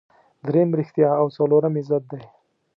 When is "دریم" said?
0.47-0.69